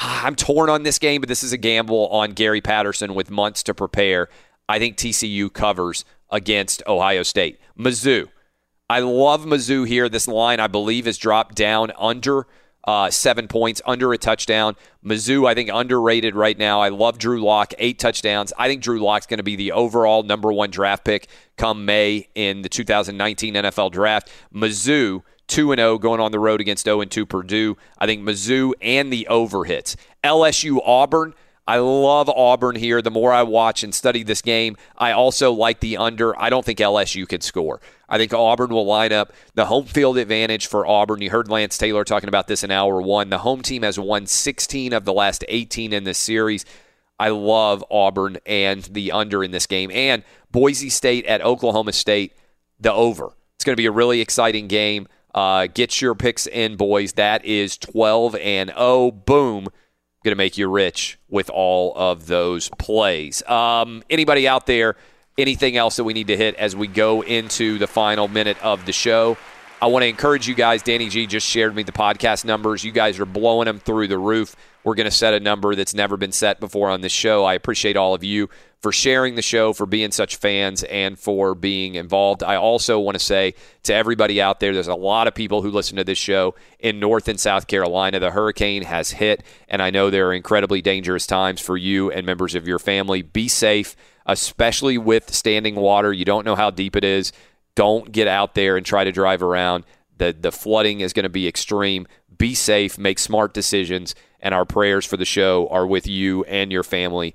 [0.00, 3.30] Ah, I'm torn on this game, but this is a gamble on Gary Patterson with
[3.30, 4.28] months to prepare.
[4.68, 7.58] I think TCU covers against Ohio State.
[7.76, 8.28] Mizzou.
[8.88, 10.08] I love Mizzou here.
[10.08, 12.46] This line, I believe, has dropped down under
[12.84, 14.76] uh, seven points, under a touchdown.
[15.04, 16.80] Mizzou, I think, underrated right now.
[16.80, 18.52] I love Drew Lock, eight touchdowns.
[18.56, 22.28] I think Drew Lock's going to be the overall number one draft pick come May
[22.34, 24.30] in the 2019 NFL draft.
[24.54, 27.76] Mizzou, 2 and 0 going on the road against 0 and 2 Purdue.
[27.98, 29.96] I think Mizzou and the over hits.
[30.22, 31.34] LSU Auburn.
[31.66, 33.02] I love Auburn here.
[33.02, 36.38] The more I watch and study this game, I also like the under.
[36.40, 37.82] I don't think LSU could score.
[38.08, 41.20] I think Auburn will line up the home field advantage for Auburn.
[41.20, 43.28] You heard Lance Taylor talking about this in hour one.
[43.28, 46.64] The home team has won 16 of the last 18 in this series.
[47.18, 49.90] I love Auburn and the under in this game.
[49.90, 52.34] And Boise State at Oklahoma State,
[52.80, 53.32] the over.
[53.56, 55.08] It's going to be a really exciting game.
[55.34, 57.14] Uh, get your picks in, boys.
[57.14, 59.10] That is 12 and 0.
[59.12, 59.68] Boom
[60.24, 63.42] going to make you rich with all of those plays.
[63.46, 64.96] Um, anybody out there,
[65.36, 68.84] anything else that we need to hit as we go into the final minute of
[68.84, 69.36] the show?
[69.80, 70.82] I want to encourage you guys.
[70.82, 72.82] Danny G just shared me the podcast numbers.
[72.82, 74.56] You guys are blowing them through the roof.
[74.82, 77.44] We're going to set a number that's never been set before on this show.
[77.44, 78.48] I appreciate all of you
[78.80, 82.42] for sharing the show, for being such fans, and for being involved.
[82.42, 83.54] I also want to say
[83.84, 87.00] to everybody out there, there's a lot of people who listen to this show in
[87.00, 88.20] North and South Carolina.
[88.20, 92.24] The hurricane has hit, and I know there are incredibly dangerous times for you and
[92.24, 93.22] members of your family.
[93.22, 96.12] Be safe, especially with standing water.
[96.12, 97.32] You don't know how deep it is.
[97.74, 99.84] Don't get out there and try to drive around.
[100.18, 102.06] The, the flooding is going to be extreme.
[102.36, 106.70] Be safe, make smart decisions, and our prayers for the show are with you and
[106.70, 107.34] your family.